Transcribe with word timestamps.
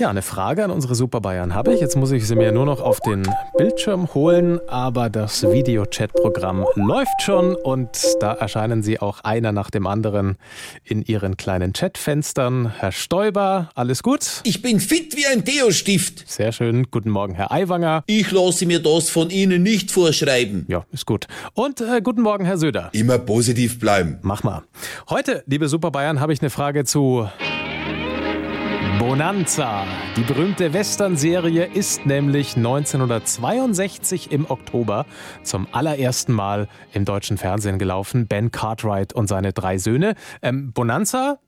Ja, 0.00 0.08
eine 0.08 0.22
Frage 0.22 0.64
an 0.64 0.70
unsere 0.70 0.94
Super 0.94 1.20
Bayern 1.20 1.54
habe 1.54 1.74
ich. 1.74 1.80
Jetzt 1.82 1.94
muss 1.94 2.10
ich 2.10 2.26
sie 2.26 2.34
mir 2.34 2.52
nur 2.52 2.64
noch 2.64 2.80
auf 2.80 3.00
den 3.00 3.22
Bildschirm 3.58 4.14
holen, 4.14 4.58
aber 4.66 5.10
das 5.10 5.42
Videochat-Programm 5.42 6.64
läuft 6.74 7.20
schon 7.20 7.54
und 7.54 7.90
da 8.18 8.32
erscheinen 8.32 8.82
sie 8.82 8.98
auch 8.98 9.20
einer 9.24 9.52
nach 9.52 9.68
dem 9.68 9.86
anderen 9.86 10.38
in 10.84 11.02
ihren 11.02 11.36
kleinen 11.36 11.74
Chatfenstern. 11.74 12.72
Herr 12.78 12.92
Stoiber, 12.92 13.68
alles 13.74 14.02
gut? 14.02 14.40
Ich 14.44 14.62
bin 14.62 14.80
fit 14.80 15.14
wie 15.18 15.26
ein 15.26 15.44
Deo-Stift. 15.44 16.26
Sehr 16.26 16.52
schön. 16.52 16.90
Guten 16.90 17.10
Morgen, 17.10 17.34
Herr 17.34 17.52
Aiwanger. 17.52 18.02
Ich 18.06 18.30
lasse 18.30 18.64
mir 18.64 18.82
das 18.82 19.10
von 19.10 19.28
Ihnen 19.28 19.62
nicht 19.62 19.90
vorschreiben. 19.90 20.64
Ja, 20.68 20.86
ist 20.92 21.04
gut. 21.04 21.26
Und 21.52 21.82
äh, 21.82 22.00
guten 22.02 22.22
Morgen, 22.22 22.46
Herr 22.46 22.56
Söder. 22.56 22.88
Immer 22.92 23.18
positiv 23.18 23.78
bleiben. 23.78 24.18
Mach 24.22 24.44
mal. 24.44 24.62
Heute, 25.10 25.44
liebe 25.44 25.68
Super 25.68 25.90
Bayern, 25.90 26.20
habe 26.20 26.32
ich 26.32 26.40
eine 26.40 26.48
Frage 26.48 26.86
zu 26.86 27.28
Bonanza. 28.98 29.84
Die 30.16 30.22
berühmte 30.22 30.72
Western-Serie 30.72 31.66
ist 31.66 32.06
nämlich 32.06 32.56
1962 32.56 34.32
im 34.32 34.50
Oktober 34.50 35.06
zum 35.42 35.66
allerersten 35.72 36.32
Mal 36.32 36.68
im 36.92 37.04
deutschen 37.04 37.38
Fernsehen 37.38 37.78
gelaufen. 37.78 38.26
Ben 38.26 38.50
Cartwright 38.50 39.12
und 39.12 39.28
seine 39.28 39.52
drei 39.52 39.78
Söhne. 39.78 40.14
Ähm, 40.42 40.72
Bonanza, 40.72 41.38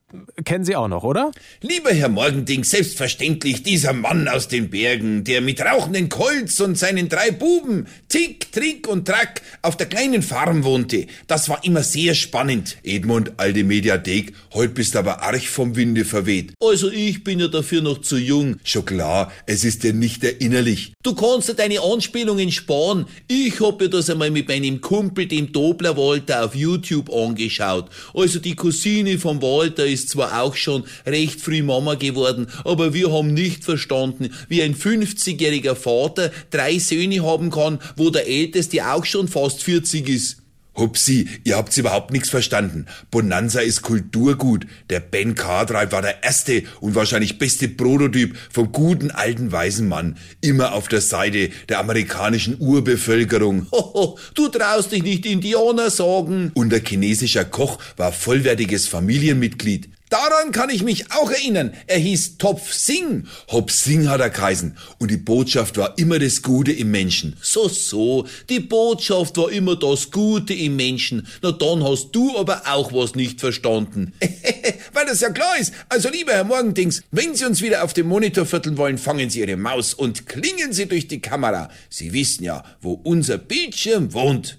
kennen 0.45 0.65
Sie 0.65 0.77
auch 0.77 0.89
noch, 0.89 1.05
oder? 1.05 1.31
Lieber 1.61 1.91
Herr 1.93 2.09
Morgending, 2.09 2.65
selbstverständlich 2.65 3.63
dieser 3.63 3.93
Mann 3.93 4.29
aus 4.29 4.49
den 4.49 4.71
Bergen, 4.71 5.25
der 5.25 5.41
mit 5.41 5.61
rauchenden 5.61 6.09
Kolz 6.09 6.61
und 6.61 6.79
seinen 6.79 7.09
drei 7.09 7.31
Buben, 7.31 7.87
Tick, 8.09 8.53
Trick 8.53 8.89
und 8.89 9.07
Track, 9.07 9.43
auf 9.63 9.77
der 9.77 9.87
kleinen 9.87 10.23
Farm 10.23 10.65
wohnte. 10.65 11.07
Das 11.27 11.49
war 11.49 11.65
immer 11.65 11.83
sehr 11.83 12.15
spannend. 12.15 12.77
Edmund, 12.83 13.33
alte 13.37 13.65
Mediathek, 13.65 14.33
heute 14.55 14.75
bist 14.75 14.97
aber 14.97 15.23
arg 15.23 15.43
vom 15.43 15.77
Winde 15.77 16.05
verweht. 16.05 16.53
Also 16.61 16.91
ich 16.91 17.25
bin 17.25 17.41
ja 17.41 17.49
dafür 17.49 17.83
noch 17.83 18.01
zu 18.01 18.17
jung. 18.17 18.57
Schon 18.65 18.85
klar, 18.85 19.33
es 19.47 19.65
ist 19.65 19.83
dir 19.83 19.93
nicht 19.93 20.23
erinnerlich. 20.25 20.93
Du 21.03 21.15
kannst 21.15 21.49
dir 21.49 21.55
deine 21.55 21.81
Anspielungen 21.81 22.53
sparen. 22.53 23.07
Ich 23.29 23.61
hab 23.61 23.81
mir 23.81 23.89
das 23.89 24.11
einmal 24.11 24.31
mit 24.31 24.49
meinem 24.49 24.81
Kumpel, 24.81 25.27
dem 25.27 25.53
Dobler 25.53 25.97
Walter, 25.97 26.45
auf 26.45 26.55
YouTube 26.55 27.13
angeschaut. 27.13 27.91
Also 28.15 28.39
die 28.39 28.55
Cousine 28.55 29.19
vom 29.19 29.41
Walter 29.43 29.87
ist 30.03 30.11
zwar 30.11 30.43
auch 30.43 30.57
schon 30.57 30.85
recht 31.07 31.41
früh 31.41 31.63
Mama 31.63 31.95
geworden, 31.95 32.49
aber 32.65 32.93
wir 32.95 33.13
haben 33.13 33.33
nicht 33.33 33.65
verstanden, 33.65 34.31
wie 34.49 34.63
ein 34.63 34.75
50-jähriger 34.75 35.75
Vater 35.75 36.33
drei 36.51 36.79
Söhne 36.79 37.23
haben 37.23 37.51
kann, 37.51 37.79
wo 37.97 38.11
der 38.11 38.27
älteste 38.27 38.87
auch 38.87 39.05
schon 39.05 39.29
fast 39.29 39.63
40 39.63 40.09
ist. 40.09 40.42
Hupsi, 40.77 41.29
ihr 41.45 41.57
habt's 41.57 41.77
überhaupt 41.77 42.13
nichts 42.13 42.31
verstanden. 42.31 42.87
Bonanza 43.11 43.61
ist 43.61 43.83
Kulturgut. 43.83 44.67
Der 44.89 45.01
Ben 45.01 45.35
Cartwright 45.35 45.93
war 45.93 46.01
der 46.01 46.25
erste 46.25 46.63
und 46.81 46.95
wahrscheinlich 46.95 47.39
beste 47.39 47.69
Prototyp 47.69 48.37
vom 48.51 48.73
guten 48.73 49.11
alten 49.11 49.53
weißen 49.53 49.87
Mann. 49.87 50.17
Immer 50.41 50.73
auf 50.73 50.89
der 50.89 51.03
Seite 51.03 51.51
der 51.69 51.79
amerikanischen 51.79 52.57
Urbevölkerung. 52.59 53.67
Hoho, 53.73 54.19
du 54.35 54.49
traust 54.49 54.93
dich 54.93 55.03
nicht 55.03 55.27
Indianer 55.27 55.91
sagen. 55.91 56.53
Und 56.55 56.71
der 56.71 56.81
chinesischer 56.81 57.45
Koch 57.45 57.79
war 57.97 58.13
vollwertiges 58.13 58.89
Familienmitglied. 58.89 59.91
Daran 60.13 60.53
kann 60.53 60.69
ich 60.69 60.83
mich 60.83 61.11
auch 61.11 61.31
erinnern. 61.31 61.73
Er 61.87 61.97
hieß 61.97 62.37
Topf 62.37 62.71
Singh. 62.75 63.27
Hop 63.49 63.71
Singh 63.71 64.11
hat 64.11 64.21
er 64.21 64.29
geheißen. 64.29 64.77
Und 64.99 65.11
die 65.11 65.17
Botschaft 65.17 65.79
war 65.79 65.97
immer 65.97 66.19
das 66.19 66.43
Gute 66.43 66.71
im 66.71 66.91
Menschen. 66.91 67.35
So, 67.41 67.67
so. 67.67 68.27
Die 68.51 68.61
Botschaft 68.61 69.39
war 69.39 69.51
immer 69.51 69.75
das 69.75 70.11
Gute 70.11 70.53
im 70.53 70.77
Menschen. 70.77 71.27
Na 71.41 71.51
dann 71.51 71.83
hast 71.83 72.11
du 72.13 72.37
aber 72.37 72.61
auch 72.67 72.93
was 72.93 73.15
nicht 73.15 73.41
verstanden. 73.41 74.13
Weil 74.93 75.07
das 75.07 75.23
ja 75.23 75.31
klar 75.31 75.57
ist. 75.59 75.73
Also 75.89 76.11
lieber 76.11 76.33
Herr 76.33 76.45
Morgendings, 76.45 77.03
wenn 77.11 77.35
Sie 77.35 77.47
uns 77.47 77.63
wieder 77.63 77.83
auf 77.83 77.95
dem 77.95 78.09
Monitor 78.09 78.45
vierteln 78.45 78.77
wollen, 78.77 78.99
fangen 78.99 79.31
Sie 79.31 79.41
Ihre 79.41 79.57
Maus 79.57 79.95
und 79.95 80.27
klingen 80.27 80.75
Sie 80.75 80.85
durch 80.85 81.09
die 81.09 81.23
Kamera. 81.23 81.71
Sie 81.89 82.13
wissen 82.13 82.45
ja, 82.45 82.63
wo 82.83 83.01
unser 83.03 83.39
Bildschirm 83.39 84.13
wohnt. 84.13 84.59